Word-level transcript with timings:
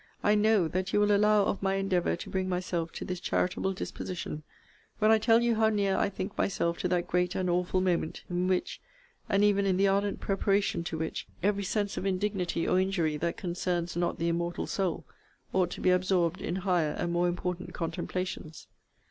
I 0.23 0.33
know, 0.33 0.67
that 0.67 0.91
you 0.91 0.99
will 0.99 1.15
allow 1.15 1.45
of 1.45 1.61
my 1.61 1.75
endeavour 1.75 2.15
to 2.15 2.29
bring 2.31 2.49
myself 2.49 2.91
to 2.93 3.05
this 3.05 3.19
charitable 3.19 3.73
disposition, 3.73 4.41
when 4.97 5.11
I 5.11 5.19
tell 5.19 5.43
you 5.43 5.53
how 5.53 5.69
near 5.69 5.95
I 5.95 6.09
think 6.09 6.35
myself 6.35 6.79
to 6.79 6.87
that 6.87 7.07
great 7.07 7.35
and 7.35 7.47
awful 7.47 7.81
moment, 7.81 8.23
in 8.27 8.47
which, 8.47 8.81
and 9.29 9.43
even 9.43 9.67
in 9.67 9.77
the 9.77 9.87
ardent 9.87 10.19
preparation 10.19 10.83
to 10.85 10.97
which, 10.97 11.27
every 11.43 11.63
sense 11.63 11.97
of 11.97 12.07
indignity 12.07 12.67
or 12.67 12.79
injury 12.79 13.15
that 13.17 13.37
concerns 13.37 13.95
not 13.95 14.17
the 14.17 14.29
immortal 14.29 14.65
soul, 14.65 15.05
ought 15.53 15.69
to 15.69 15.81
be 15.81 15.91
absorbed 15.91 16.41
in 16.41 16.55
higher 16.55 16.93
and 16.97 17.11
more 17.13 17.27
important 17.27 17.71
contemplations. 17.75 18.65